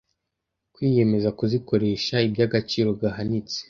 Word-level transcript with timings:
kwiyemeza 0.73 1.29
kuzikoresha 1.39 2.15
iby’agaciro 2.27 2.89
gahanitse 3.01 3.57